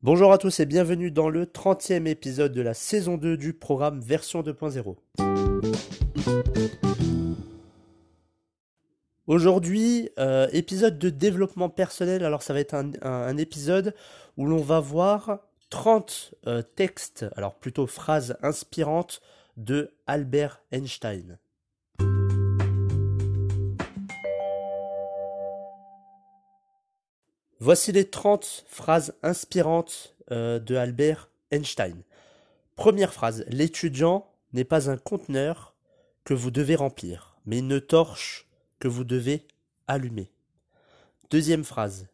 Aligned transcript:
Bonjour 0.00 0.32
à 0.32 0.38
tous 0.38 0.60
et 0.60 0.64
bienvenue 0.64 1.10
dans 1.10 1.28
le 1.28 1.44
30e 1.44 2.06
épisode 2.06 2.52
de 2.52 2.62
la 2.62 2.72
saison 2.72 3.18
2 3.18 3.36
du 3.36 3.52
programme 3.52 4.00
version 4.00 4.42
2.0. 4.42 4.96
Aujourd'hui, 9.26 10.08
euh, 10.18 10.48
épisode 10.52 10.98
de 10.98 11.10
développement 11.10 11.68
personnel. 11.68 12.24
Alors 12.24 12.42
ça 12.42 12.54
va 12.54 12.60
être 12.60 12.74
un, 12.74 13.36
épisode 13.36 13.94
où 14.38 14.46
l'on 14.46 14.62
va 14.62 14.80
voir 14.80 15.40
30 15.68 16.34
euh, 16.46 16.62
textes, 16.62 17.26
alors 17.36 17.56
plutôt 17.56 17.86
phrases 17.86 18.38
inspirantes 18.40 19.20
de 19.58 19.90
Albert 20.06 20.62
Einstein. 20.72 21.38
Voici 27.60 27.90
les 27.90 28.08
30 28.08 28.64
phrases 28.68 29.14
inspirantes 29.24 30.14
euh, 30.30 30.60
de 30.60 30.76
Albert 30.76 31.28
Einstein. 31.50 32.02
Première 32.76 33.12
phrase, 33.12 33.44
l'étudiant 33.48 34.30
n'est 34.52 34.64
pas 34.64 34.88
un 34.88 34.96
conteneur 34.96 35.74
que 36.22 36.34
vous 36.34 36.52
devez 36.52 36.76
remplir, 36.76 37.36
mais 37.46 37.58
une 37.58 37.80
torche 37.80 38.46
que 38.78 38.86
vous 38.86 39.02
devez 39.02 39.44
allumer. 39.88 40.30
Deuxième 41.30 41.64
phrase, 41.64 42.06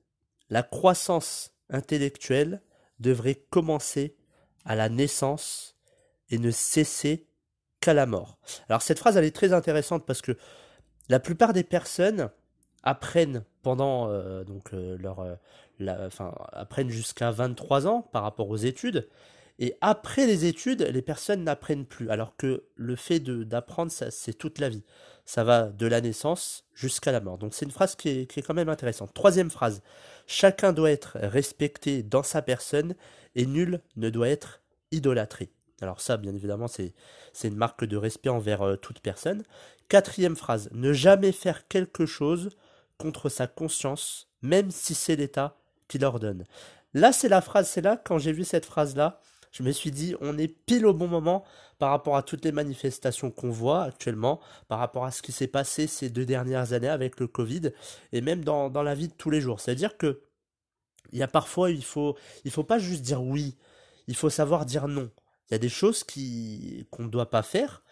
la 0.48 0.62
croissance 0.62 1.52
intellectuelle 1.68 2.62
devrait 2.98 3.44
commencer 3.50 4.16
à 4.64 4.74
la 4.74 4.88
naissance 4.88 5.76
et 6.30 6.38
ne 6.38 6.50
cesser 6.50 7.26
qu'à 7.80 7.92
la 7.92 8.06
mort. 8.06 8.38
Alors 8.70 8.80
cette 8.80 8.98
phrase 8.98 9.18
elle 9.18 9.24
est 9.24 9.36
très 9.36 9.52
intéressante 9.52 10.06
parce 10.06 10.22
que 10.22 10.38
la 11.10 11.20
plupart 11.20 11.52
des 11.52 11.64
personnes 11.64 12.30
apprennent 12.84 13.44
pendant 13.62 14.08
euh, 14.08 14.44
donc 14.44 14.72
euh, 14.72 14.96
leur 14.98 15.20
euh, 15.20 15.34
enfin 16.06 16.32
apprennent 16.52 16.90
jusqu'à 16.90 17.32
23 17.32 17.88
ans 17.88 18.02
par 18.12 18.22
rapport 18.22 18.48
aux 18.48 18.56
études. 18.56 19.08
Et 19.58 19.76
après 19.80 20.26
les 20.26 20.44
études 20.44 20.82
les 20.82 21.02
personnes 21.02 21.42
n'apprennent 21.42 21.86
plus. 21.86 22.10
Alors 22.10 22.36
que 22.36 22.64
le 22.76 22.94
fait 22.94 23.20
d'apprendre 23.20 23.90
ça 23.90 24.10
c'est 24.10 24.34
toute 24.34 24.58
la 24.58 24.68
vie. 24.68 24.84
Ça 25.24 25.42
va 25.42 25.64
de 25.64 25.86
la 25.86 26.02
naissance 26.02 26.66
jusqu'à 26.74 27.10
la 27.10 27.20
mort. 27.20 27.38
Donc 27.38 27.54
c'est 27.54 27.64
une 27.64 27.70
phrase 27.70 27.96
qui 27.96 28.10
est, 28.10 28.26
qui 28.26 28.40
est 28.40 28.42
quand 28.42 28.54
même 28.54 28.68
intéressante. 28.68 29.14
Troisième 29.14 29.50
phrase. 29.50 29.82
Chacun 30.26 30.72
doit 30.72 30.90
être 30.90 31.16
respecté 31.18 32.02
dans 32.02 32.22
sa 32.22 32.42
personne 32.42 32.94
et 33.34 33.46
nul 33.46 33.80
ne 33.96 34.10
doit 34.10 34.28
être 34.28 34.60
idolâtré. 34.90 35.50
Alors 35.80 36.00
ça, 36.00 36.18
bien 36.18 36.34
évidemment, 36.34 36.68
c'est 36.68 36.94
une 37.42 37.56
marque 37.56 37.84
de 37.84 37.96
respect 37.96 38.28
envers 38.28 38.78
toute 38.80 39.00
personne. 39.00 39.42
Quatrième 39.88 40.36
phrase, 40.36 40.68
ne 40.72 40.92
jamais 40.92 41.32
faire 41.32 41.66
quelque 41.68 42.06
chose 42.06 42.50
contre 42.98 43.28
sa 43.28 43.46
conscience, 43.46 44.28
même 44.42 44.70
si 44.70 44.94
c'est 44.94 45.16
l'État 45.16 45.56
qui 45.88 45.98
l'ordonne. 45.98 46.44
Là, 46.92 47.12
c'est 47.12 47.28
la 47.28 47.40
phrase, 47.40 47.68
c'est 47.68 47.80
là, 47.80 47.96
quand 47.96 48.18
j'ai 48.18 48.32
vu 48.32 48.44
cette 48.44 48.66
phrase-là, 48.66 49.20
je 49.50 49.62
me 49.62 49.70
suis 49.70 49.90
dit, 49.90 50.14
on 50.20 50.36
est 50.36 50.48
pile 50.48 50.84
au 50.86 50.94
bon 50.94 51.06
moment 51.06 51.44
par 51.78 51.90
rapport 51.90 52.16
à 52.16 52.22
toutes 52.22 52.44
les 52.44 52.52
manifestations 52.52 53.30
qu'on 53.30 53.50
voit 53.50 53.84
actuellement, 53.84 54.40
par 54.68 54.78
rapport 54.78 55.04
à 55.04 55.12
ce 55.12 55.22
qui 55.22 55.32
s'est 55.32 55.46
passé 55.46 55.86
ces 55.86 56.10
deux 56.10 56.26
dernières 56.26 56.72
années 56.72 56.88
avec 56.88 57.20
le 57.20 57.28
Covid, 57.28 57.70
et 58.12 58.20
même 58.20 58.44
dans, 58.44 58.68
dans 58.68 58.82
la 58.82 58.94
vie 58.94 59.08
de 59.08 59.14
tous 59.14 59.30
les 59.30 59.40
jours. 59.40 59.60
C'est-à-dire 59.60 59.96
que 59.96 60.22
il 61.12 61.18
y 61.18 61.22
a 61.22 61.28
parfois, 61.28 61.70
il 61.70 61.84
faut, 61.84 62.16
il 62.44 62.50
faut 62.50 62.64
pas 62.64 62.78
juste 62.78 63.02
dire 63.02 63.22
oui, 63.22 63.56
il 64.08 64.16
faut 64.16 64.30
savoir 64.30 64.66
dire 64.66 64.88
non. 64.88 65.10
Il 65.48 65.52
y 65.52 65.54
a 65.54 65.58
des 65.58 65.68
choses 65.68 66.02
qui 66.02 66.86
qu'on 66.90 67.04
ne 67.04 67.08
doit 67.08 67.30
pas 67.30 67.42
faire, 67.42 67.84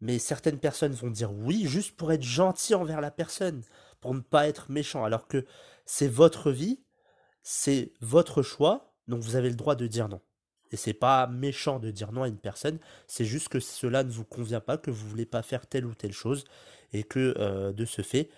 mais 0.00 0.18
certaines 0.18 0.58
personnes 0.58 0.92
vont 0.92 1.10
dire 1.10 1.32
oui 1.32 1.66
juste 1.66 1.96
pour 1.96 2.12
être 2.12 2.22
gentil 2.22 2.74
envers 2.74 3.00
la 3.00 3.10
personne 3.10 3.62
pour 4.00 4.14
ne 4.14 4.20
pas 4.20 4.48
être 4.48 4.70
méchant, 4.70 5.04
alors 5.04 5.26
que 5.26 5.44
c'est 5.84 6.08
votre 6.08 6.50
vie, 6.52 6.80
c'est 7.42 7.92
votre 8.00 8.42
choix, 8.42 8.94
donc 9.08 9.22
vous 9.22 9.36
avez 9.36 9.48
le 9.48 9.56
droit 9.56 9.74
de 9.74 9.86
dire 9.86 10.08
non. 10.08 10.20
Et 10.70 10.76
c'est 10.76 10.92
pas 10.92 11.26
méchant 11.26 11.78
de 11.78 11.90
dire 11.90 12.12
non 12.12 12.22
à 12.22 12.28
une 12.28 12.38
personne, 12.38 12.78
c'est 13.06 13.24
juste 13.24 13.48
que 13.48 13.58
cela 13.58 14.04
ne 14.04 14.10
vous 14.10 14.24
convient 14.24 14.60
pas, 14.60 14.76
que 14.76 14.90
vous 14.90 15.08
voulez 15.08 15.26
pas 15.26 15.42
faire 15.42 15.66
telle 15.66 15.86
ou 15.86 15.94
telle 15.94 16.12
chose, 16.12 16.44
et 16.92 17.04
que 17.04 17.34
euh, 17.38 17.72
de 17.72 17.84
ce 17.84 18.02
fait, 18.02 18.28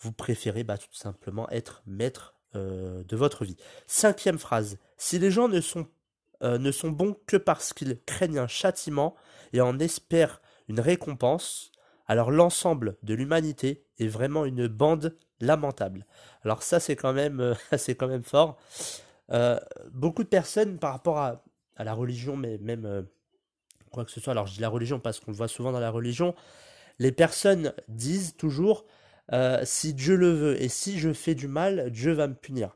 vous 0.00 0.12
préférez 0.12 0.64
bah, 0.64 0.78
tout 0.78 0.86
simplement 0.92 1.48
être 1.50 1.82
maître 1.86 2.34
euh, 2.54 3.02
de 3.04 3.16
votre 3.16 3.44
vie. 3.44 3.56
Cinquième 3.86 4.38
phrase, 4.38 4.78
si 4.96 5.18
les 5.18 5.30
gens 5.30 5.48
ne 5.48 5.60
sont, 5.60 5.86
euh, 6.42 6.58
ne 6.58 6.70
sont 6.70 6.90
bons 6.90 7.16
que 7.26 7.36
parce 7.36 7.72
qu'ils 7.72 7.98
craignent 8.04 8.38
un 8.38 8.46
châtiment 8.46 9.16
et 9.52 9.60
en 9.60 9.78
espèrent 9.78 10.40
une 10.68 10.80
récompense, 10.80 11.72
alors 12.06 12.30
l'ensemble 12.30 12.96
de 13.02 13.14
l'humanité 13.14 13.84
est 13.98 14.06
vraiment 14.06 14.44
une 14.44 14.66
bande 14.66 15.16
lamentable. 15.40 16.06
Alors 16.42 16.62
ça 16.62 16.80
c'est 16.80 16.96
quand 16.96 17.12
même 17.12 17.40
euh, 17.40 17.54
c'est 17.76 17.94
quand 17.94 18.08
même 18.08 18.22
fort. 18.22 18.58
Euh, 19.30 19.58
beaucoup 19.92 20.24
de 20.24 20.28
personnes 20.28 20.78
par 20.78 20.92
rapport 20.92 21.18
à, 21.18 21.44
la 21.78 21.94
religion, 21.94 22.36
mais 22.36 22.58
même 22.58 22.86
euh, 22.86 23.02
quoi 23.92 24.04
que 24.04 24.10
ce 24.10 24.20
soit. 24.20 24.32
Alors 24.32 24.46
je 24.46 24.54
dis 24.54 24.60
la 24.60 24.68
religion 24.68 24.98
parce 24.98 25.20
qu'on 25.20 25.30
le 25.30 25.36
voit 25.36 25.48
souvent 25.48 25.70
dans 25.70 25.80
la 25.80 25.90
religion. 25.90 26.34
Les 26.98 27.12
personnes 27.12 27.72
disent 27.86 28.34
toujours 28.36 28.84
si 29.62 29.92
Dieu 29.92 30.16
le 30.16 30.32
veut 30.32 30.62
et 30.62 30.68
si 30.70 30.98
je 30.98 31.12
fais 31.12 31.34
du 31.34 31.48
mal, 31.48 31.90
Dieu 31.90 32.12
va 32.12 32.26
me 32.26 32.34
punir. 32.34 32.74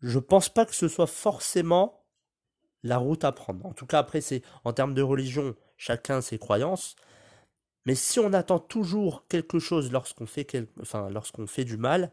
Je 0.00 0.20
pense 0.20 0.48
pas 0.48 0.64
que 0.64 0.74
ce 0.74 0.86
soit 0.86 1.08
forcément 1.08 2.04
la 2.84 2.96
route 2.96 3.24
à 3.24 3.32
prendre. 3.32 3.66
En 3.66 3.72
tout 3.72 3.84
cas 3.84 3.98
après 3.98 4.20
c'est 4.22 4.40
en 4.62 4.72
termes 4.72 4.94
de 4.94 5.02
religion, 5.02 5.54
chacun 5.76 6.20
ses 6.20 6.38
croyances. 6.38 6.96
Mais 7.86 7.94
si 7.94 8.18
on 8.18 8.32
attend 8.32 8.58
toujours 8.58 9.26
quelque 9.28 9.58
chose 9.58 9.92
lorsqu'on 9.92 10.26
fait, 10.26 10.46
enfin, 10.80 11.10
lorsqu'on 11.10 11.46
fait 11.46 11.64
du 11.64 11.76
mal, 11.76 12.12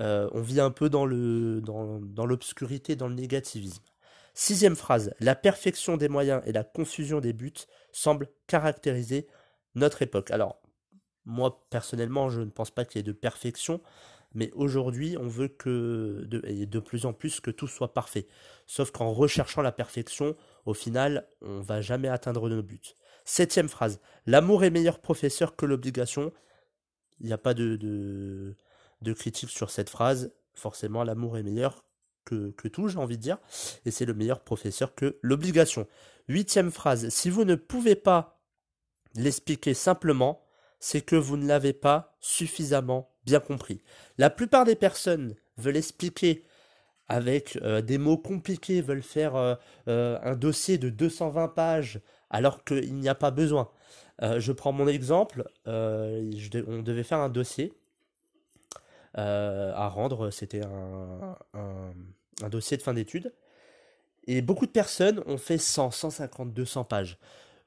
euh, 0.00 0.28
on 0.32 0.40
vit 0.40 0.60
un 0.60 0.70
peu 0.70 0.88
dans, 0.88 1.06
le, 1.06 1.60
dans, 1.60 2.26
l'obscurité, 2.26 2.96
dans 2.96 3.08
le 3.08 3.14
négativisme. 3.14 3.82
Sixième 4.34 4.74
phrase, 4.74 5.14
la 5.20 5.36
perfection 5.36 5.96
des 5.96 6.08
moyens 6.08 6.42
et 6.46 6.52
la 6.52 6.64
confusion 6.64 7.20
des 7.20 7.32
buts 7.32 7.52
semblent 7.92 8.28
caractériser 8.48 9.28
notre 9.76 10.02
époque. 10.02 10.30
Alors, 10.32 10.60
moi 11.24 11.64
personnellement, 11.70 12.30
je 12.30 12.40
ne 12.40 12.50
pense 12.50 12.70
pas 12.70 12.84
qu'il 12.84 12.98
y 12.98 13.00
ait 13.00 13.04
de 13.04 13.12
perfection, 13.12 13.80
mais 14.34 14.50
aujourd'hui, 14.54 15.16
on 15.18 15.28
veut 15.28 15.48
que, 15.48 16.24
de, 16.26 16.42
et 16.44 16.66
de 16.66 16.78
plus 16.80 17.06
en 17.06 17.12
plus, 17.12 17.40
que 17.40 17.50
tout 17.50 17.68
soit 17.68 17.94
parfait. 17.94 18.26
Sauf 18.66 18.90
qu'en 18.90 19.12
recherchant 19.12 19.62
la 19.62 19.72
perfection, 19.72 20.36
au 20.66 20.74
final, 20.74 21.28
on 21.40 21.60
va 21.60 21.80
jamais 21.80 22.08
atteindre 22.08 22.48
nos 22.48 22.62
buts. 22.62 22.94
Septième 23.24 23.68
phrase. 23.68 24.00
L'amour 24.26 24.64
est 24.64 24.70
meilleur 24.70 24.98
professeur 24.98 25.56
que 25.56 25.66
l'obligation. 25.66 26.32
Il 27.20 27.26
n'y 27.26 27.32
a 27.32 27.38
pas 27.38 27.54
de, 27.54 28.56
critique 29.16 29.50
sur 29.50 29.70
cette 29.70 29.88
phrase. 29.88 30.32
Forcément, 30.54 31.04
l'amour 31.04 31.38
est 31.38 31.42
meilleur 31.42 31.84
que, 32.24 32.50
que 32.52 32.68
tout, 32.68 32.88
j'ai 32.88 32.98
envie 32.98 33.16
de 33.16 33.22
dire. 33.22 33.38
Et 33.84 33.90
c'est 33.90 34.04
le 34.04 34.14
meilleur 34.14 34.40
professeur 34.40 34.94
que 34.94 35.18
l'obligation. 35.22 35.86
Huitième 36.28 36.72
phrase. 36.72 37.08
Si 37.10 37.30
vous 37.30 37.44
ne 37.44 37.54
pouvez 37.54 37.94
pas 37.94 38.40
l'expliquer 39.14 39.74
simplement, 39.74 40.44
c'est 40.80 41.02
que 41.02 41.16
vous 41.16 41.36
ne 41.36 41.46
l'avez 41.46 41.72
pas 41.72 42.16
suffisamment 42.20 43.13
bien 43.24 43.40
compris. 43.40 43.82
La 44.18 44.30
plupart 44.30 44.64
des 44.64 44.76
personnes 44.76 45.34
veulent 45.56 45.76
expliquer 45.76 46.44
avec 47.08 47.58
euh, 47.62 47.82
des 47.82 47.98
mots 47.98 48.16
compliqués, 48.16 48.80
veulent 48.80 49.02
faire 49.02 49.36
euh, 49.36 49.54
euh, 49.88 50.18
un 50.22 50.36
dossier 50.36 50.78
de 50.78 50.88
220 50.88 51.48
pages 51.48 52.00
alors 52.30 52.64
qu'il 52.64 52.96
n'y 52.96 53.08
a 53.08 53.14
pas 53.14 53.30
besoin. 53.30 53.70
Je 54.20 54.52
prends 54.52 54.72
mon 54.72 54.86
exemple, 54.86 55.44
on 55.66 56.82
devait 56.82 57.02
faire 57.02 57.18
un 57.18 57.28
dossier 57.28 57.72
à 59.14 59.88
rendre, 59.88 60.30
c'était 60.30 60.62
un, 60.64 62.48
dossier 62.48 62.76
de 62.76 62.82
fin 62.82 62.94
d'études, 62.94 63.34
et 64.26 64.40
beaucoup 64.40 64.66
de 64.66 64.70
personnes 64.70 65.20
ont 65.26 65.36
fait 65.36 65.58
100, 65.58 65.90
150, 65.90 66.54
200 66.54 66.84
pages. 66.84 67.18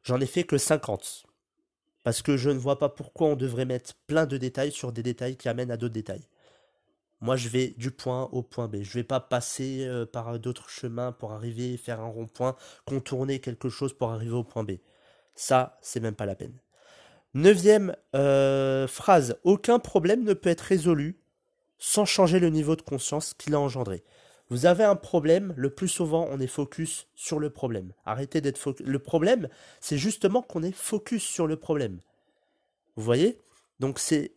J'en 0.03 0.19
ai 0.21 0.25
fait 0.25 0.45
que 0.45 0.57
50, 0.57 1.26
parce 2.07 2.21
que 2.21 2.37
je 2.37 2.49
ne 2.49 2.57
vois 2.57 2.79
pas 2.79 2.87
pourquoi 2.87 3.27
on 3.27 3.35
devrait 3.35 3.65
mettre 3.65 3.93
plein 4.07 4.25
de 4.25 4.37
détails 4.37 4.71
sur 4.71 4.93
des 4.93 5.03
détails 5.03 5.35
qui 5.35 5.49
amènent 5.49 5.71
à 5.71 5.75
d'autres 5.75 5.93
détails. 5.93 6.25
Moi, 7.19 7.35
je 7.35 7.49
vais 7.49 7.75
du 7.77 7.91
point 7.91 8.29
au 8.31 8.43
point 8.43 8.69
B. 8.69 8.77
Je 8.81 8.93
vais 8.93 9.03
pas 9.03 9.19
passer 9.19 9.83
euh, 9.85 10.05
par 10.05 10.39
d'autres 10.39 10.69
chemins 10.69 11.11
pour 11.11 11.33
arriver, 11.33 11.75
faire 11.75 11.99
un 11.99 12.07
rond-point, 12.07 12.55
contourner 12.85 13.41
quelque 13.41 13.67
chose 13.67 13.91
pour 13.91 14.11
arriver 14.11 14.31
au 14.31 14.45
point 14.45 14.63
B. 14.63 14.77
Ça, 15.35 15.77
c'est 15.81 15.99
même 15.99 16.15
pas 16.15 16.25
la 16.25 16.35
peine. 16.35 16.53
Neuvième 17.33 17.93
euh, 18.15 18.87
phrase, 18.87 19.35
aucun 19.43 19.77
problème 19.77 20.23
ne 20.23 20.31
peut 20.31 20.49
être 20.49 20.61
résolu 20.61 21.19
sans 21.77 22.05
changer 22.05 22.39
le 22.39 22.47
niveau 22.47 22.77
de 22.77 22.83
conscience 22.83 23.33
qu'il 23.33 23.53
a 23.53 23.59
engendré. 23.59 24.05
Vous 24.49 24.65
avez 24.65 24.83
un 24.83 24.95
problème, 24.95 25.53
le 25.57 25.69
plus 25.69 25.89
souvent 25.89 26.27
on 26.29 26.39
est 26.39 26.47
focus 26.47 27.07
sur 27.15 27.39
le 27.39 27.49
problème. 27.49 27.91
Arrêtez 28.05 28.39
d'être 28.39 28.57
focus. 28.57 28.85
Le 28.85 28.99
problème, 28.99 29.49
c'est 29.81 29.97
justement 29.97 30.41
qu'on 30.41 30.63
est 30.63 30.71
focus 30.71 31.23
sur 31.23 31.47
le 31.47 31.57
problème. 31.57 31.99
Vous 32.95 33.03
voyez? 33.03 33.41
Donc 33.79 33.99
c'est 33.99 34.31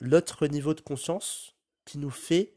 l'autre 0.00 0.46
niveau 0.46 0.74
de 0.74 0.80
conscience 0.80 1.54
qui 1.84 1.98
nous 1.98 2.10
fait 2.10 2.54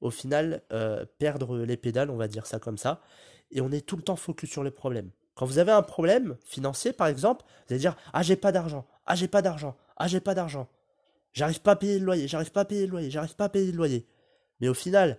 au 0.00 0.10
final 0.10 0.62
euh, 0.72 1.06
perdre 1.18 1.58
les 1.58 1.76
pédales, 1.76 2.10
on 2.10 2.16
va 2.16 2.28
dire 2.28 2.46
ça 2.46 2.58
comme 2.58 2.78
ça, 2.78 3.00
et 3.50 3.60
on 3.60 3.70
est 3.70 3.86
tout 3.86 3.96
le 3.96 4.02
temps 4.02 4.16
focus 4.16 4.50
sur 4.50 4.62
le 4.62 4.70
problème. 4.70 5.10
Quand 5.34 5.46
vous 5.46 5.58
avez 5.58 5.72
un 5.72 5.82
problème 5.82 6.36
financier, 6.44 6.92
par 6.92 7.06
exemple, 7.06 7.44
vous 7.66 7.74
allez 7.74 7.80
dire 7.80 7.96
Ah, 8.12 8.22
j'ai 8.22 8.36
pas 8.36 8.52
d'argent, 8.52 8.86
ah, 9.06 9.14
j'ai 9.14 9.28
pas 9.28 9.40
d'argent, 9.40 9.76
ah, 9.96 10.08
j'ai 10.08 10.20
pas 10.20 10.34
d'argent, 10.34 10.68
j'arrive 11.32 11.62
pas 11.62 11.72
à 11.72 11.76
payer 11.76 11.98
le 11.98 12.04
loyer, 12.04 12.28
j'arrive 12.28 12.52
pas 12.52 12.62
à 12.62 12.64
payer 12.64 12.86
le 12.86 12.90
loyer, 12.90 13.10
j'arrive 13.10 13.36
pas 13.36 13.44
à 13.44 13.48
payer 13.48 13.70
le 13.70 13.76
loyer. 13.76 14.06
Mais 14.60 14.68
au 14.68 14.74
final, 14.74 15.18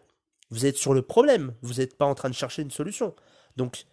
vous 0.55 0.65
êtes 0.65 0.77
sur 0.77 0.93
le 0.93 1.01
problème, 1.01 1.53
vous 1.61 1.75
n'êtes 1.75 1.97
pas 1.97 2.05
en 2.05 2.15
train 2.15 2.29
de 2.29 2.33
chercher 2.33 2.61
une 2.61 2.71
solution. 2.71 3.13
Donc, 3.57 3.85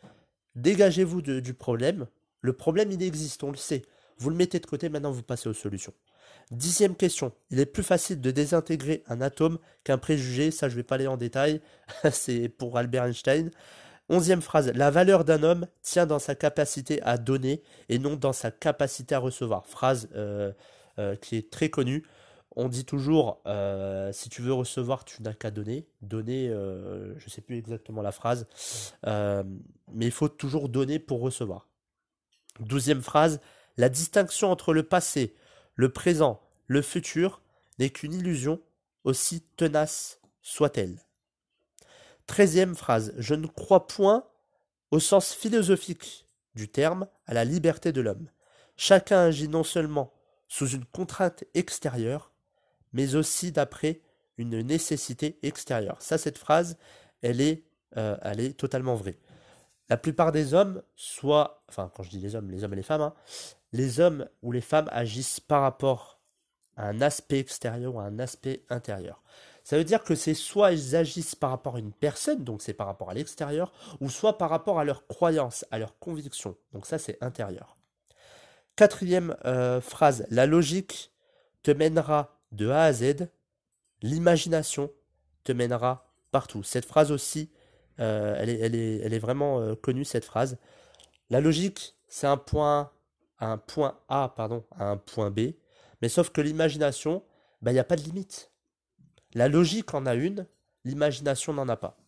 dégagez-vous 0.55 1.21
du 1.21 1.55
problème. 1.55 2.07
Le 2.41 2.53
problème, 2.53 2.93
il 2.93 3.03
existe, 3.03 3.43
on 3.43 3.51
le 3.51 3.57
sait. 3.57 3.83
Vous 4.19 4.31
le 4.31 4.37
mettez 4.37 4.61
de 4.61 4.67
côté, 4.67 4.89
maintenant 4.89 5.11
vous 5.11 5.25
passez 5.25 5.49
aux 5.49 5.55
solutions. 5.55 5.93
Dixième 6.53 6.95
question. 6.95 7.33
Il 7.51 7.59
est 7.59 7.67
plus 7.67 7.83
facile 7.83 8.21
de 8.21 8.31
désintégrer 8.31 9.03
un 9.09 9.21
atome 9.21 9.59
qu'un 9.83 9.99
préjugé. 9.99 10.53
Ça, 10.53 10.69
je 10.69 10.75
ne 10.75 10.77
vais 10.77 10.85
pas 10.85 10.95
aller 10.95 11.09
en 11.09 11.17
détail. 11.17 11.61
C'est 12.13 12.49
pour 12.49 12.79
Albert 12.79 13.07
Einstein. 13.07 13.51
Onzième 14.09 14.41
phrase. 14.41 14.71
La 14.77 14.93
valeur 14.93 15.25
d'un 15.25 15.43
homme 15.43 15.67
tient 15.83 16.07
dans 16.07 16.21
sa 16.21 16.37
capacité 16.37 17.03
à 17.03 17.19
donner 17.19 17.61
et 17.89 17.99
non 17.99 18.15
dans 18.15 18.33
sa 18.33 18.53
capacité 18.53 19.17
à 19.17 19.19
recevoir. 19.19 19.67
Phrase 19.67 20.09
euh, 20.15 20.53
euh, 21.01 21.17
qui 21.17 21.37
est 21.37 21.51
très 21.51 21.71
connue. 21.71 22.05
On 22.55 22.69
dit 22.69 22.85
toujours, 22.85 23.41
euh, 23.47 24.13
si 24.13 24.29
tu 24.29 24.43
veux 24.43 24.53
recevoir, 24.53 25.05
tu 25.05 25.23
n'as 25.23 25.33
qu'à 25.33 25.51
donner. 25.51 25.87
Donner, 26.03 26.49
je 26.49 27.25
ne 27.25 27.31
sais 27.31 27.41
plus 27.41 27.57
exactement 27.57 28.03
la 28.03 28.13
phrase, 28.13 28.47
mais 29.05 30.07
il 30.07 30.11
faut 30.11 30.29
toujours 30.29 30.69
donner 30.69 30.99
pour 30.99 31.21
recevoir. 31.21 31.69
Douzième 32.61 33.01
phrase, 33.03 33.41
la 33.79 33.89
distinction 33.89 34.51
entre 34.51 34.75
le 34.75 34.83
passé, 34.83 35.35
le 35.75 35.91
présent, 35.91 36.41
le 36.67 36.83
futur 36.83 37.41
n'est 37.79 37.91
qu'une 37.91 38.13
illusion, 38.13 38.61
aussi 39.05 39.41
tenace 39.57 40.21
soit-elle. 40.43 40.99
Treizième 42.27 42.75
phrase. 42.75 43.15
Je 43.17 43.35
ne 43.35 43.47
crois 43.47 43.87
point, 43.87 44.27
au 44.91 45.01
sens 45.01 45.33
philosophique 45.33 46.27
du 46.55 46.69
terme, 46.69 47.09
à 47.27 47.35
la 47.35 47.45
liberté 47.45 47.93
de 47.93 48.01
l'homme. 48.01 48.29
Chacun 48.77 49.21
agit 49.21 49.49
non 49.49 49.65
seulement 49.65 50.13
sous 50.49 50.69
une 50.69 50.85
contrainte 50.85 51.45
extérieure, 51.55 52.32
mais 52.93 53.15
aussi 53.15 53.53
d'après 53.53 54.01
une 54.39 54.61
nécessité 54.61 55.39
extérieure. 55.43 56.01
Ça, 56.01 56.19
cette 56.19 56.39
phrase, 56.39 56.77
elle 57.23 57.41
est, 57.41 57.65
euh, 57.97 58.17
elle 58.23 58.41
est 58.41 58.59
totalement 58.59 58.95
vraie. 58.95 59.19
La 59.89 59.97
plupart 59.97 60.33
des 60.33 60.55
hommes, 60.55 60.83
soit, 60.97 61.63
enfin, 61.69 61.91
quand 61.95 62.03
je 62.03 62.11
dis 62.11 62.19
les 62.19 62.35
hommes, 62.35 62.51
les 62.51 62.65
hommes 62.65 62.73
et 62.73 62.77
les 62.77 62.83
femmes, 62.83 63.03
hein, 63.03 63.15
les 63.73 64.01
hommes 64.01 64.29
ou 64.43 64.53
les 64.53 64.61
femmes 64.61 64.89
agissent 64.91 65.41
par 65.41 65.63
rapport 65.63 66.21
à 66.77 66.89
un 66.89 67.01
aspect 67.01 67.39
extérieur 67.39 67.95
ou 67.95 68.01
à 68.01 68.05
un 68.05 68.19
aspect 68.19 68.65
intérieur. 68.71 69.23
Ça 69.65 69.77
veut 69.77 69.85
dire 69.85 70.03
que 70.03 70.15
c'est 70.15 70.35
soit 70.35 70.73
ils 70.73 70.97
agissent 70.97 71.35
par 71.35 71.51
rapport 71.51 71.77
à 71.77 71.79
une 71.79 71.93
personne, 71.93 72.43
donc 72.43 72.63
c'est 72.63 72.73
par 72.73 72.87
rapport 72.87 73.11
à 73.11 73.15
l'extérieur, 73.15 73.73
ou 74.01 74.11
soit 74.11 74.39
par 74.39 74.51
rapport 74.51 74.81
à 74.81 74.85
leurs 74.85 75.07
croyances, 75.07 75.65
à 75.71 75.79
leurs 75.79 75.99
convictions. 75.99 76.57
Donc 76.73 76.87
ça 76.87 76.99
c'est 76.99 77.23
intérieur. 77.23 77.77
Quatrième 78.75 79.37
euh, 79.45 79.81
phrase, 79.81 80.27
la 80.31 80.47
logique 80.47 81.13
te 81.63 81.71
mènera 81.71 82.42
de 82.53 82.69
A 82.69 82.85
à 82.85 82.93
Z, 82.93 83.29
l'imagination 84.03 84.91
te 85.45 85.53
mènera 85.53 86.07
partout. 86.31 86.63
Cette 86.63 86.87
phrase 86.87 87.11
aussi, 87.11 87.51
euh, 88.01 88.37
elle, 88.39 88.75
est, 88.75 89.19
vraiment 89.19 89.61
euh, 89.61 89.75
connue, 89.75 90.05
cette 90.05 90.25
phrase. 90.25 90.59
La 91.31 91.41
logique, 91.41 91.97
c'est 92.09 92.27
un 92.27 92.37
point 92.37 92.93
un 93.43 93.59
point 93.59 93.99
A 94.09 94.33
pardon, 94.35 94.65
un 94.79 94.97
point 94.97 95.31
B, 95.31 95.55
mais 96.01 96.09
sauf 96.09 96.31
que 96.31 96.41
l'imagination, 96.41 97.25
bah, 97.61 97.73
il 97.73 97.75
n'y 97.75 97.81
a 97.81 97.85
pas 97.85 97.97
de 97.97 98.03
limite. 98.03 98.53
La 99.35 99.49
logique 99.49 99.95
en 99.95 100.07
a 100.07 100.15
une, 100.15 100.47
l'imagination 100.85 101.53
n'en 101.53 101.69
a 101.69 101.77
pas. 101.77 101.99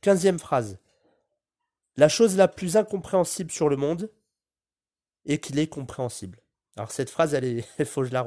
Quinzième 0.00 0.38
phrase. 0.38 0.78
La 1.96 2.08
chose 2.08 2.36
la 2.36 2.48
plus 2.48 2.76
incompréhensible 2.76 3.50
sur 3.50 3.68
le 3.68 3.76
monde 3.76 4.10
est 5.24 5.38
qu'il 5.38 5.58
est 5.58 5.68
compréhensible. 5.68 6.40
Alors 6.78 6.92
cette 6.92 7.10
phrase, 7.10 7.38
faut 7.84 8.04
je 8.04 8.12
la, 8.12 8.24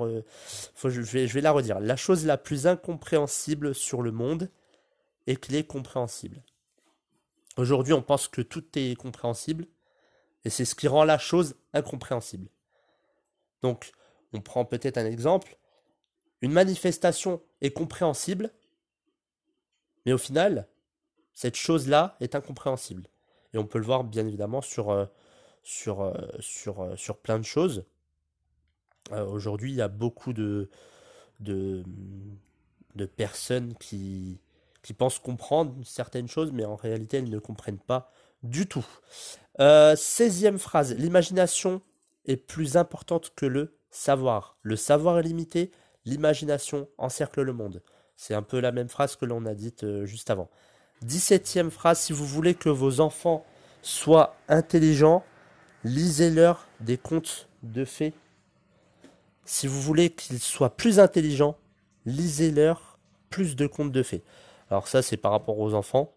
faut 0.75 0.89
je, 0.89 1.01
vais, 1.01 1.42
la 1.42 1.51
redire. 1.51 1.80
La 1.80 1.95
chose 1.95 2.25
la 2.25 2.38
plus 2.38 2.68
incompréhensible 2.68 3.74
sur 3.74 4.01
le 4.01 4.12
monde 4.12 4.50
est 5.25 5.38
qu'il 5.38 5.56
est 5.56 5.63
compréhensible. 5.63 6.44
Aujourd'hui, 7.56 7.94
on 7.94 8.01
pense 8.01 8.27
que 8.27 8.42
tout 8.42 8.65
est 8.75 8.95
compréhensible, 8.95 9.68
et 10.44 10.50
c'est 10.50 10.65
ce 10.65 10.75
qui 10.75 10.88
rend 10.88 11.06
la 11.06 11.18
chose 11.18 11.56
incompréhensible. 11.74 12.50
Donc, 13.62 13.92
on 14.33 14.42
prend 14.42 14.65
peut-être 14.65 14.98
un 14.98 15.06
exemple. 15.06 15.57
Une 16.42 16.51
manifestation 16.51 17.42
est 17.62 17.71
compréhensible, 17.71 18.51
mais 20.06 20.12
au 20.12 20.18
final, 20.18 20.68
cette 21.33 21.56
chose-là 21.56 22.18
est 22.19 22.36
incompréhensible. 22.36 23.07
Et 23.53 23.57
on 23.57 23.65
peut 23.65 23.80
le 23.80 23.86
voir 23.86 24.03
bien 24.03 24.25
évidemment 24.27 24.62
sur, 24.62 24.89
euh, 24.89 25.06
sur, 25.63 26.01
euh, 26.01 26.13
sur, 26.39 26.81
euh, 26.81 26.95
sur 26.95 27.18
plein 27.18 27.39
de 27.39 27.45
choses. 27.45 27.86
Aujourd'hui, 29.12 29.71
il 29.71 29.75
y 29.75 29.81
a 29.81 29.88
beaucoup 29.88 30.31
de, 30.31 30.69
de, 31.39 31.83
personnes 33.18 33.74
qui, 33.80 34.39
qui 34.83 34.94
pensent 34.94 35.19
comprendre 35.19 35.75
certaines 35.83 36.27
choses, 36.27 36.51
mais 36.51 36.65
en 36.65 36.75
réalité, 36.75 37.18
elles 37.18 37.30
ne 37.30 37.39
comprennent 37.39 37.80
pas 37.80 38.12
du 38.44 38.68
tout. 38.68 38.86
Euh, 39.59 39.95
16 39.95 40.57
phrase. 40.57 40.95
L'imagination 40.95 41.81
est 42.25 42.38
plus 42.38 42.77
importante 42.77 43.33
que 43.36 43.45
le 43.45 43.75
savoir. 43.89 44.57
Le 44.62 44.75
savoir 44.75 45.19
est 45.19 45.24
limité, 45.24 45.71
l'imagination 46.06 46.88
encercle 46.98 47.42
le 47.42 47.53
monde. 47.53 47.81
C'est 48.15 48.33
un 48.33 48.44
peu 48.44 48.59
la 48.59 48.71
même 48.71 48.89
phrase 48.89 49.15
que 49.15 49.25
l'on 49.25 49.45
a 49.45 49.53
dite 49.53 49.83
euh, 49.83 50.06
juste 50.06 50.30
avant. 50.30 50.50
17 51.01 51.69
phrase. 51.69 52.00
Si 52.00 52.13
vous 52.13 52.25
voulez 52.25 52.53
que 52.53 52.69
vos 52.69 53.01
enfants 53.01 53.44
soient 53.81 54.36
intelligents, 54.48 55.24
lisez-leur 55.83 56.68
des 56.80 56.98
contes 56.98 57.50
de 57.63 57.86
fées. 57.86 58.13
Si 59.46 59.68
vous 59.68 59.82
voulez 59.82 60.12
qu'ils 60.12 60.40
soient 60.40 60.76
plus 60.76 61.00
intelligents, 61.00 61.58
lisez-leur 62.06 63.00
plus 63.30 63.56
de 63.56 63.68
contes 63.68 63.92
de 63.92 64.04
fées. 64.04 64.24
Alors 64.70 64.88
ça, 64.88 65.01
c'est 65.01 65.18
par 65.18 65.32
rapport 65.32 65.60
aux 65.60 65.74
enfants. 65.74 66.13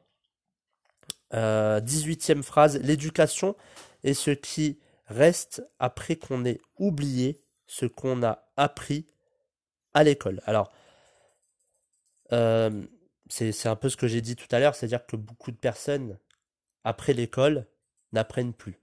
18e 1.32 2.38
euh, 2.38 2.42
phrase, 2.42 2.78
l'éducation 2.80 3.56
est 4.04 4.14
ce 4.14 4.30
qui 4.30 4.78
reste 5.06 5.66
après 5.78 6.16
qu'on 6.16 6.44
ait 6.44 6.60
oublié 6.78 7.40
ce 7.66 7.87
qu'on 7.87 8.22
a 8.22 8.46
appris 8.56 9.06
à 9.94 10.04
l'école. 10.04 10.40
Alors, 10.46 10.72
euh, 12.32 12.82
c'est 13.28 13.66
un 13.66 13.76
peu 13.76 13.88
ce 13.88 13.96
que 13.96 14.06
j'ai 14.06 14.20
dit 14.20 14.37
tout 14.37 14.46
à 14.50 14.60
l'heure, 14.60 14.75
c'est-à-dire 14.75 15.06
que 15.06 15.16
beaucoup 15.16 15.50
de 15.50 15.56
personnes, 15.56 16.18
après 16.84 17.14
l'école, 17.14 17.66
n'apprennent 18.12 18.52
plus. 18.52 18.78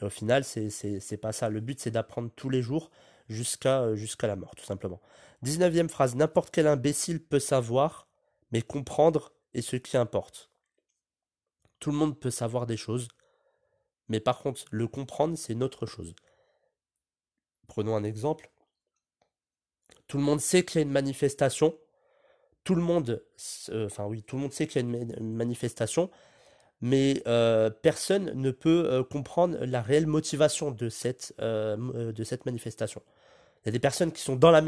Et 0.00 0.04
au 0.04 0.10
final, 0.10 0.44
c'est 0.44 1.20
pas 1.20 1.32
ça. 1.32 1.48
Le 1.48 1.60
but, 1.60 1.78
c'est 1.78 1.90
d'apprendre 1.90 2.30
tous 2.34 2.50
les 2.50 2.62
jours 2.62 2.90
jusqu'à 3.28 3.94
jusqu'à 3.94 4.26
la 4.26 4.36
mort, 4.36 4.54
tout 4.54 4.64
simplement. 4.64 5.00
19e 5.44 5.88
phrase, 5.88 6.16
n'importe 6.16 6.50
quel 6.50 6.66
imbécile 6.66 7.22
peut 7.22 7.38
savoir, 7.38 8.08
mais 8.50 8.62
comprendre 8.62 9.32
est 9.52 9.62
ce 9.62 9.76
qui 9.76 9.96
importe. 9.96 10.50
Tout 11.80 11.90
le 11.90 11.96
monde 11.96 12.18
peut 12.18 12.30
savoir 12.30 12.66
des 12.66 12.76
choses, 12.76 13.08
mais 14.08 14.20
par 14.20 14.38
contre, 14.40 14.64
le 14.70 14.88
comprendre, 14.88 15.36
c'est 15.36 15.52
une 15.52 15.62
autre 15.62 15.86
chose. 15.86 16.14
Prenons 17.66 17.96
un 17.96 18.04
exemple. 18.04 18.50
Tout 20.06 20.18
le 20.18 20.24
monde 20.24 20.40
sait 20.40 20.64
qu'il 20.64 20.80
y 20.80 20.84
a 20.84 20.86
une 20.86 20.92
manifestation. 20.92 21.76
Tout 22.64 22.74
le 22.74 22.82
monde, 22.82 23.22
euh, 23.70 23.86
enfin 23.86 24.06
oui, 24.06 24.22
tout 24.22 24.36
le 24.36 24.42
monde 24.42 24.52
sait 24.52 24.66
qu'il 24.66 24.80
y 24.80 24.84
a 24.84 24.88
une, 24.88 25.34
manifestation, 25.34 26.10
mais 26.80 27.22
euh, 27.26 27.70
personne 27.70 28.32
ne 28.34 28.50
peut 28.50 28.86
euh, 28.90 29.04
comprendre 29.04 29.58
la 29.64 29.82
réelle 29.82 30.06
motivation 30.06 30.70
de 30.70 30.88
cette, 30.88 31.34
de 31.38 32.24
cette 32.24 32.46
manifestation. 32.46 33.02
Il 33.64 33.68
y 33.68 33.70
a 33.70 33.72
des 33.72 33.80
personnes 33.80 34.12
qui 34.12 34.22
sont 34.22 34.36
dans 34.36 34.50
la, 34.50 34.60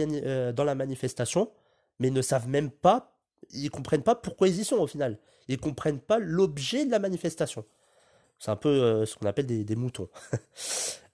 dans 0.53 0.65
la 0.65 0.75
manifestation, 0.75 1.51
mais 1.99 2.11
ne 2.11 2.23
savent 2.23 2.49
même 2.49 2.71
pas, 2.71 3.17
ils 3.51 3.71
comprennent 3.71 4.03
pas 4.03 4.15
pourquoi 4.15 4.49
ils 4.49 4.61
y 4.61 4.65
sont 4.65 4.77
au 4.77 4.87
final. 4.87 5.19
Ils 5.49 5.59
comprennent 5.59 6.01
pas 6.01 6.19
l'objet 6.19 6.87
de 6.87 6.91
la 6.91 6.99
manifestation. 6.99 7.65
C'est 8.39 8.51
un 8.51 8.57
peu 8.57 8.69
euh, 8.69 9.07
ce 9.07 9.17
qu'on 9.17 9.27
appelle 9.27 9.47
des, 9.47 9.77
moutons. 9.77 10.09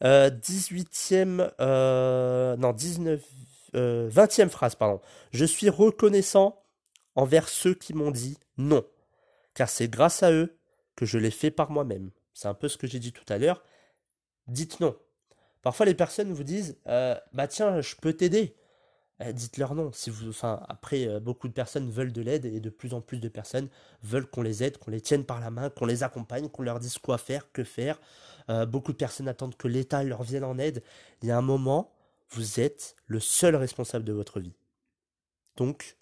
18e, 0.01 1.41
euh, 1.41 1.51
euh, 1.61 2.57
non, 2.57 2.73
19, 2.73 3.21
20e 3.75 4.49
phrase, 4.49 4.75
pardon. 4.75 5.01
Je 5.33 5.45
suis 5.45 5.69
reconnaissant 5.69 6.63
envers 7.15 7.49
ceux 7.49 7.75
qui 7.75 7.95
m'ont 7.95 8.11
dit 8.11 8.39
non, 8.59 8.85
car 9.55 9.69
c'est 9.69 9.89
grâce 9.89 10.23
à 10.23 10.33
eux 10.33 10.57
que 10.97 11.07
je 11.07 11.19
l'ai 11.19 11.31
fait 11.31 11.51
par 11.51 11.71
moi-même. 11.71 12.11
C'est 12.35 12.49
un 12.49 12.55
peu 12.55 12.69
ce 12.69 12.77
que 12.77 12.87
j'ai 12.87 12.99
dit 12.99 13.13
tout 13.13 13.25
à 13.29 13.39
l'heure. 13.39 13.63
Dites 14.49 14.81
non. 14.81 14.97
Parfois, 15.63 15.87
les 15.87 15.95
personnes 15.95 16.33
vous 16.33 16.45
disent 16.45 16.77
euh, 16.89 17.15
Bah 17.33 17.47
tiens, 17.47 17.81
je 17.81 17.95
peux 17.97 18.13
t'aider. 18.13 18.57
Euh, 19.23 19.33
dites-leur 19.33 19.75
non. 19.75 19.93
Si 19.93 20.11
vous, 20.11 20.29
enfin, 20.29 20.61
après, 20.69 21.07
euh, 21.07 21.21
beaucoup 21.21 21.47
de 21.49 21.53
personnes 21.53 21.89
veulent 21.91 22.13
de 22.13 22.23
l'aide 22.23 22.45
et 22.45 22.61
de 22.61 22.71
plus 22.71 22.95
en 22.95 23.01
plus 23.01 23.21
de 23.21 23.29
personnes 23.29 23.69
veulent 24.03 24.27
qu'on 24.27 24.43
les 24.43 24.65
aide, 24.65 24.79
qu'on 24.79 24.91
les 24.91 25.01
tienne 25.01 25.25
par 25.25 25.41
la 25.41 25.51
main, 25.51 25.71
qu'on 25.71 25.87
les 25.87 26.03
accompagne, 26.03 26.49
qu'on 26.49 26.63
leur 26.63 26.81
dise 26.81 26.99
quoi 26.99 27.19
faire, 27.19 27.51
que 27.53 27.65
faire. 27.65 28.01
beaucoup 28.69 28.93
de 28.93 28.97
personnes 28.97 29.29
attendent 29.29 29.57
que 29.57 29.69
l'État 29.69 30.03
leur 30.03 30.25
vienne 30.25 30.45
en 30.45 30.59
aide. 30.59 30.83
Il 31.23 31.29
y 31.29 31.31
a 31.31 31.39
un 31.39 31.43
moment, 31.43 31.93
vous 32.31 32.61
êtes 32.61 32.97
le 33.07 33.21
seul 33.21 33.55
responsable 33.55 34.05
de 34.05 34.13
votre 34.13 34.41
vie. 34.41 34.55
Donc, 35.57 35.97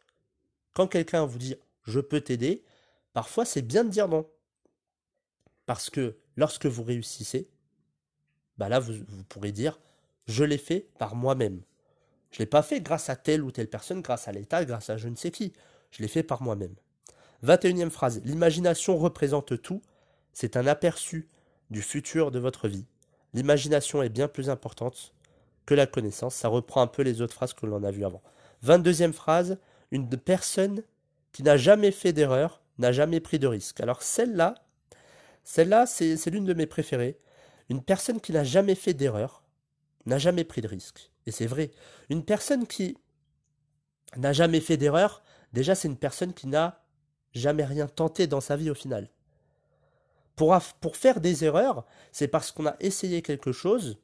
quand 0.73 0.87
quelqu'un 0.87 1.27
vous 1.27 1.39
dit 1.39 1.55
je 1.85 2.01
peux 2.01 2.21
t'aider, 2.21 2.65
parfois 3.13 3.45
c'est 3.45 3.63
bien 3.63 3.85
de 3.85 3.91
dire 3.91 4.09
non. 4.09 4.27
Parce 5.67 5.91
que 5.91 6.17
lorsque 6.37 6.67
vous 6.67 6.83
réussissez, 6.83 7.51
bah 8.61 8.69
là 8.69 8.79
vous, 8.79 8.93
pourrez 9.31 9.53
dire 9.53 9.81
je 10.29 10.45
l'ai 10.45 10.59
fait 10.59 10.87
par 10.99 11.17
moi-même. 11.17 11.63
Je 12.31 12.37
ne 12.37 12.39
l'ai 12.41 12.47
pas 12.47 12.63
fait 12.63 12.81
grâce 12.81 13.09
à 13.09 13.17
telle 13.17 13.43
ou 13.43 13.51
telle 13.51 13.69
personne, 13.69 14.03
grâce 14.03 14.29
à 14.29 14.33
l'État, 14.33 14.65
grâce 14.67 14.91
à 14.91 14.99
je 14.99 15.09
ne 15.09 15.17
sais 15.17 15.31
qui. 15.31 15.55
Je 15.91 16.03
l'ai 16.03 16.09
fait 16.09 16.23
par 16.23 16.43
moi-même. 16.43 16.75
21e 17.43 17.91
phrase. 17.91 18.21
L'imagination 18.23 18.97
représente 18.99 19.61
tout. 19.63 19.81
C'est 20.35 20.57
un 20.57 20.67
aperçu 20.67 21.27
du 21.71 21.81
futur 21.81 22.31
de 22.31 22.39
votre 22.39 22.69
vie. 22.69 22.85
L'imagination 23.33 24.03
est 24.03 24.11
bien 24.11 24.29
plus 24.29 24.51
importante 24.51 25.15
que 25.65 25.75
la 25.75 25.87
connaissance. 25.87 26.35
Ça 26.35 26.49
reprend 26.49 26.83
un 26.83 26.87
peu 26.87 27.03
les 27.03 27.23
autres 27.23 27.35
phrases 27.35 27.55
que 27.55 27.67
l'on 27.67 27.83
a 27.83 27.91
vues 27.91 28.05
avant. 28.05 28.23
22e 28.65 29.13
phrase. 29.13 29.59
Une 29.91 30.07
personne 30.09 30.85
qui 31.33 31.43
n'a 31.43 31.57
jamais 31.57 31.91
fait 31.91 32.13
d'erreur 32.13 32.61
n'a 32.79 32.93
jamais 32.93 33.21
pris 33.21 33.39
de 33.39 33.49
risque. 33.49 33.81
Alors 33.81 34.03
celle-là, 34.03 34.55
celle-là, 35.43 35.87
c'est 35.87 36.31
l'une 36.31 36.45
de 36.45 36.55
mes 36.55 36.67
préférées. 36.67 37.19
Une 37.71 37.83
personne 37.83 38.21
qui 38.21 38.33
n'a 38.33 38.45
jamais 38.45 38.75
fait 38.75 38.95
d'erreur 38.95 39.45
n'a 40.05 40.19
jamais 40.19 40.45
pris 40.45 40.61
de 40.61 40.67
risque. 40.67 41.11
Et 41.27 41.31
c'est 41.31 41.47
vrai. 41.47 41.71
Une 42.09 42.25
personne 42.25 42.67
qui 42.67 42.99
n'a 44.17 44.33
jamais 44.33 44.61
fait 44.61 44.77
d'erreur, 44.77 45.23
déjà 45.53 45.77
c'est 45.77 45.87
une 45.87 45.97
personne 45.97 46.35
qui 46.35 46.49
n'a 46.49 46.85
jamais 47.33 47.65
rien 47.65 47.87
tenté 47.87 48.27
dans 48.27 48.41
sa 48.41 48.57
vie 48.57 48.71
au 48.71 48.75
final. 48.75 49.09
Pour, 50.35 50.57
faire 50.97 51.21
des 51.21 51.45
erreurs, 51.45 51.85
c'est 52.13 52.27
parce 52.27 52.51
qu'on 52.51 52.67
a 52.67 52.75
essayé 52.81 53.21
quelque 53.21 53.53
chose, 53.53 53.99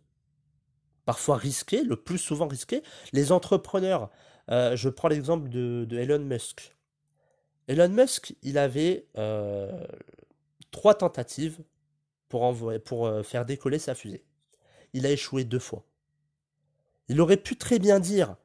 parfois 1.07 1.37
risqué, 1.37 1.83
le 1.83 1.97
plus 1.97 2.19
souvent 2.19 2.47
risqué. 2.47 2.83
Les 3.13 3.33
entrepreneurs, 3.33 4.11
euh, 4.51 4.77
je 4.77 4.91
prends 4.91 5.09
l'exemple 5.09 5.49
de, 5.49 5.87
Elon 5.91 6.19
Musk. 6.19 6.77
Elon 7.69 7.89
Musk, 7.89 8.37
il 8.43 8.59
avait 8.59 9.09
euh, 9.17 9.83
trois 10.71 10.95
tentatives 10.95 11.59
pour, 12.29 13.07
euh, 13.07 13.23
faire 13.23 13.45
décoller 13.45 13.79
sa 13.79 13.95
fusée. 13.95 14.25
Il 14.93 15.07
a 15.07 15.11
échoué 15.11 15.45
deux 15.45 15.59
fois. 15.59 15.85
Il 17.09 17.21
aurait 17.21 17.37
pu 17.37 17.57
très 17.57 17.79
bien 17.79 18.01
dire 18.01 18.37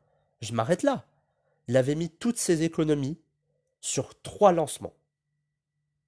Je 0.42 0.54
m'arrête 0.54 0.84
là. 0.84 1.06
Il 1.68 1.78
avait 1.78 1.96
mis 1.96 2.10
toutes 2.10 2.38
ses 2.38 2.64
économies 2.64 3.20
sur 3.80 4.20
trois 4.22 4.52
lancements. 4.52 4.94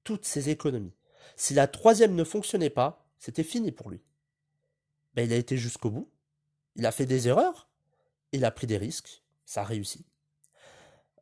Toutes 0.03 0.25
ses 0.25 0.49
économies. 0.49 0.93
Si 1.35 1.53
la 1.53 1.67
troisième 1.67 2.15
ne 2.15 2.23
fonctionnait 2.23 2.69
pas, 2.69 3.05
c'était 3.19 3.43
fini 3.43 3.71
pour 3.71 3.89
lui. 3.89 4.01
Ben, 5.15 5.25
il 5.25 5.33
a 5.33 5.37
été 5.37 5.57
jusqu'au 5.57 5.89
bout. 5.89 6.09
Il 6.75 6.85
a 6.85 6.91
fait 6.91 7.05
des 7.05 7.27
erreurs. 7.27 7.69
Il 8.31 8.45
a 8.45 8.51
pris 8.51 8.67
des 8.67 8.77
risques. 8.77 9.23
Ça 9.45 9.61
a 9.61 9.63
réussi. 9.63 10.05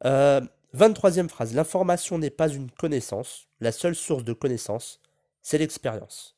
23e 0.04 1.26
euh, 1.26 1.28
phrase. 1.28 1.54
L'information 1.54 2.18
n'est 2.18 2.30
pas 2.30 2.50
une 2.50 2.72
connaissance. 2.72 3.48
La 3.60 3.72
seule 3.72 3.96
source 3.96 4.24
de 4.24 4.34
connaissance, 4.34 5.00
c'est 5.42 5.58
l'expérience. 5.58 6.36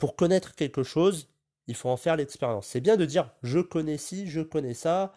Pour 0.00 0.16
connaître 0.16 0.56
quelque 0.56 0.82
chose, 0.82 1.28
il 1.68 1.76
faut 1.76 1.88
en 1.88 1.96
faire 1.96 2.16
l'expérience. 2.16 2.66
C'est 2.66 2.80
bien 2.80 2.96
de 2.96 3.04
dire 3.04 3.30
je 3.44 3.60
connais 3.60 3.98
ci, 3.98 4.28
je 4.28 4.40
connais 4.40 4.74
ça, 4.74 5.12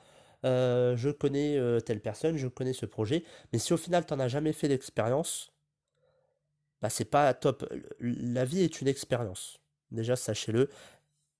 euh, 0.45 0.95
je 0.95 1.09
connais 1.09 1.57
euh, 1.57 1.79
telle 1.79 2.01
personne, 2.01 2.37
je 2.37 2.47
connais 2.47 2.73
ce 2.73 2.85
projet, 2.85 3.23
mais 3.51 3.59
si 3.59 3.73
au 3.73 3.77
final 3.77 4.05
tu 4.05 4.13
n'en 4.13 4.19
as 4.19 4.27
jamais 4.27 4.53
fait 4.53 4.67
l'expérience, 4.67 5.51
bah 6.81 6.89
c'est 6.89 7.05
pas 7.05 7.33
top. 7.33 7.67
La 7.99 8.45
vie 8.45 8.61
est 8.61 8.81
une 8.81 8.87
expérience. 8.87 9.59
Déjà, 9.91 10.15
sachez-le, 10.15 10.69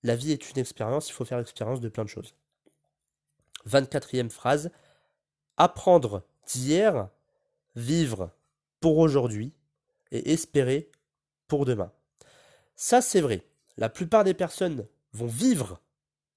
la 0.03 0.15
vie 0.15 0.31
est 0.31 0.51
une 0.51 0.59
expérience, 0.59 1.09
il 1.09 1.13
faut 1.13 1.25
faire 1.25 1.37
l'expérience 1.37 1.81
de 1.81 1.89
plein 1.89 2.05
de 2.05 2.09
choses. 2.09 2.33
24e 3.67 4.29
phrase, 4.29 4.71
apprendre 5.57 6.23
d'hier, 6.47 7.09
vivre 7.75 8.31
pour 8.79 8.97
aujourd'hui 8.99 9.53
et 10.11 10.31
espérer 10.31 10.89
pour 11.47 11.65
demain. 11.65 11.91
Ça, 12.75 13.01
c'est 13.01 13.21
vrai. 13.21 13.43
La 13.77 13.89
plupart 13.89 14.23
des 14.23 14.33
personnes 14.33 14.87
vont 15.13 15.27
vivre 15.27 15.81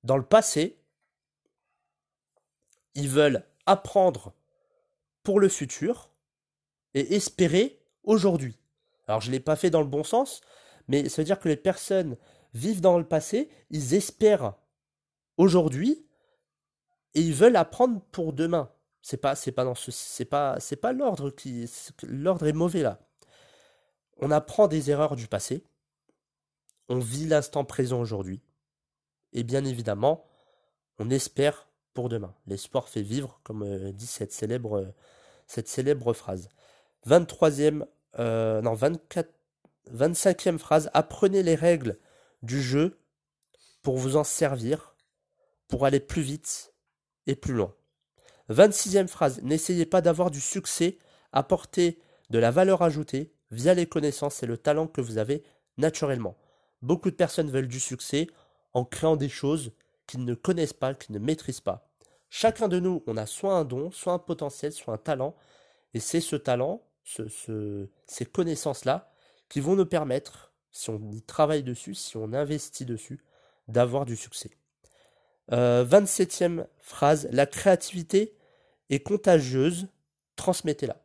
dans 0.04 0.16
le 0.16 0.24
passé. 0.24 0.78
Ils 2.94 3.08
veulent 3.08 3.44
apprendre 3.66 4.32
pour 5.22 5.40
le 5.40 5.48
futur 5.48 6.10
et 6.94 7.14
espérer 7.14 7.80
aujourd'hui. 8.04 8.56
Alors 9.08 9.20
je 9.20 9.28
ne 9.28 9.32
l'ai 9.32 9.40
pas 9.40 9.56
fait 9.56 9.70
dans 9.70 9.80
le 9.80 9.86
bon 9.86 10.04
sens, 10.04 10.40
mais 10.88 11.08
ça 11.08 11.20
veut 11.20 11.26
dire 11.26 11.38
que 11.38 11.48
les 11.48 11.56
personnes 11.56 12.16
vivent 12.54 12.80
dans 12.80 12.98
le 12.98 13.06
passé, 13.06 13.50
ils 13.70 13.94
espèrent 13.94 14.54
aujourd'hui 15.36 16.06
et 17.14 17.20
ils 17.20 17.34
veulent 17.34 17.56
apprendre 17.56 18.00
pour 18.12 18.32
demain. 18.32 18.70
C'est 19.02 19.18
pas 19.18 19.34
c'est 19.34 19.52
pas 19.52 19.72
ce 19.74 19.90
c'est 19.90 20.24
pas 20.24 20.58
c'est 20.58 20.76
pas 20.76 20.92
l'ordre 20.92 21.30
qui 21.30 21.70
l'ordre 22.02 22.46
est 22.46 22.52
mauvais 22.52 22.82
là. 22.82 23.00
On 24.18 24.30
apprend 24.30 24.66
des 24.66 24.90
erreurs 24.90 25.16
du 25.16 25.28
passé. 25.28 25.64
On 26.88 26.98
vit 26.98 27.26
l'instant 27.26 27.64
présent 27.64 28.00
aujourd'hui. 28.00 28.40
Et 29.32 29.42
bien 29.42 29.64
évidemment, 29.64 30.24
on 30.98 31.10
espère 31.10 31.68
pour 31.94 32.08
demain. 32.08 32.34
L'espoir 32.46 32.88
fait 32.88 33.02
vivre, 33.02 33.40
comme 33.42 33.62
euh, 33.62 33.92
dit 33.92 34.06
cette 34.06 34.32
célèbre, 34.32 34.94
célèbre 35.46 36.12
phrase. 36.12 36.48
23e, 37.06 37.86
euh, 38.18 38.60
non, 38.62 38.74
24, 38.74 39.30
25e 39.92 40.58
phrase, 40.58 40.90
apprenez 40.94 41.42
les 41.42 41.54
règles 41.54 41.98
du 42.42 42.62
jeu 42.62 42.98
pour 43.82 43.96
vous 43.96 44.16
en 44.16 44.24
servir, 44.24 44.96
pour 45.68 45.86
aller 45.86 46.00
plus 46.00 46.22
vite 46.22 46.72
et 47.26 47.36
plus 47.36 47.54
loin. 47.54 47.74
26e 48.50 49.08
phrase, 49.08 49.40
n'essayez 49.42 49.86
pas 49.86 50.00
d'avoir 50.00 50.30
du 50.30 50.40
succès, 50.40 50.98
apportez 51.32 52.00
de 52.30 52.38
la 52.38 52.50
valeur 52.50 52.82
ajoutée 52.82 53.32
via 53.50 53.74
les 53.74 53.86
connaissances 53.86 54.42
et 54.42 54.46
le 54.46 54.58
talent 54.58 54.86
que 54.86 55.00
vous 55.00 55.18
avez 55.18 55.44
naturellement. 55.78 56.36
Beaucoup 56.86 57.10
de 57.10 57.16
personnes 57.16 57.50
veulent 57.50 57.66
du 57.66 57.80
succet 57.80 58.28
en 58.72 58.84
créant 58.84 59.16
des 59.16 59.28
choses 59.28 59.72
qu'ils 60.06 60.24
ne 60.24 60.34
connaissent 60.34 60.72
pas, 60.72 60.94
qu'ils 60.94 61.16
ne 61.16 61.18
maîtrisent 61.18 61.60
pas. 61.60 61.90
Chacun 62.30 62.68
de 62.68 62.78
nous, 62.78 63.02
on 63.08 63.16
a 63.16 63.26
soit 63.26 63.54
un 63.54 63.64
don, 63.64 63.90
soit 63.90 64.12
un 64.12 64.20
potentiel, 64.20 64.72
soit 64.72 64.94
un 64.94 64.98
talent, 64.98 65.34
et 65.94 65.98
c'est 66.00 66.20
ce 66.20 66.36
talent, 66.36 66.82
ces 67.02 68.24
connaissances-là, 68.26 69.10
qui 69.48 69.58
vont 69.58 69.74
nous 69.74 69.84
permettre, 69.84 70.52
si 70.70 70.90
on 70.90 71.10
y 71.10 71.22
travaille 71.22 71.64
dessus, 71.64 71.94
si 71.94 72.16
on 72.16 72.32
investit 72.32 72.84
dessus, 72.84 73.18
d'avoir 73.66 74.04
du 74.04 74.14
succès. 74.14 74.52
27e 75.50 76.60
euh, 76.60 76.64
phrase, 76.78 77.28
la 77.32 77.46
créativité 77.46 78.36
est 78.90 79.00
contagieuse, 79.00 79.88
transmettez-la. 80.36 81.02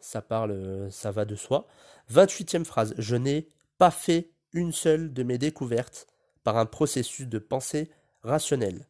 Ça 0.00 0.22
parle, 0.22 0.92
ça 0.92 1.10
va 1.10 1.24
de 1.24 1.34
soi. 1.34 1.66
28e 2.12 2.64
phrase, 2.64 2.94
je 2.98 3.16
n'ai 3.16 3.48
pas 3.78 3.90
fait 3.90 4.30
une 4.52 4.72
seule 4.72 5.12
de 5.12 5.22
mes 5.22 5.38
découvertes 5.38 6.06
par 6.44 6.56
un 6.56 6.66
processus 6.66 7.26
de 7.26 7.38
pensée 7.38 7.90
rationnelle. 8.22 8.86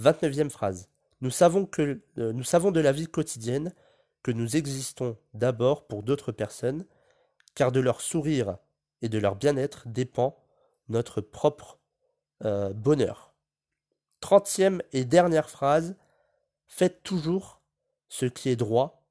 29e 0.00 0.50
phrase. 0.50 0.88
Nous 1.20 1.30
savons, 1.30 1.66
que, 1.66 2.02
euh, 2.18 2.32
nous 2.32 2.44
savons 2.44 2.70
de 2.70 2.80
la 2.80 2.92
vie 2.92 3.06
quotidienne 3.06 3.72
que 4.22 4.30
nous 4.30 4.56
existons 4.56 5.16
d'abord 5.34 5.86
pour 5.86 6.02
d'autres 6.02 6.32
personnes, 6.32 6.86
car 7.54 7.72
de 7.72 7.80
leur 7.80 8.00
sourire 8.00 8.58
et 9.02 9.08
de 9.08 9.18
leur 9.18 9.36
bien-être 9.36 9.86
dépend 9.86 10.36
notre 10.88 11.20
propre 11.20 11.78
euh, 12.44 12.72
bonheur. 12.72 13.34
Trentième 14.20 14.82
et 14.92 15.04
dernière 15.04 15.50
phrase. 15.50 15.96
Faites 16.66 17.02
toujours 17.02 17.60
ce 18.08 18.26
qui 18.26 18.48
est 18.48 18.56
droit. 18.56 19.04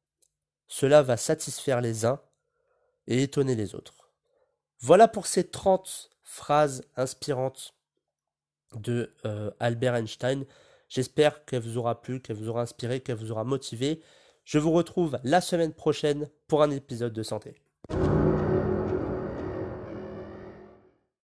Cela 0.68 1.04
va 1.04 1.18
satisfaire 1.18 1.82
les 1.82 2.06
uns 2.06 2.22
et 3.08 3.22
étonner 3.22 3.56
les 3.56 3.76
autres. 3.76 4.01
Voilà 4.82 5.08
pour 5.08 5.28
ces 5.28 5.48
30 5.48 6.10
phrases 6.24 6.84
inspirantes 6.98 7.76
de 8.76 9.14
euh, 9.26 9.52
Albert 9.60 9.96
Einstein. 9.96 10.46
J'espère 10.90 11.46
qu'elle 11.46 11.62
vous 11.62 11.78
aura 11.78 12.02
plu, 12.02 12.20
qu'elle 12.20 12.36
vous 12.36 12.50
aura 12.50 12.64
inspiré, 12.64 13.00
qu'elle 13.00 13.16
vous 13.16 13.32
aura 13.32 13.44
motivé. 13.44 14.02
Je 14.44 14.58
vous 14.58 14.72
retrouve 14.72 15.20
la 15.24 15.40
semaine 15.40 15.74
prochaine 15.74 16.30
pour 16.48 16.64
un 16.64 16.72
épisode 16.72 17.14
de 17.14 17.24
santé. 17.24 17.62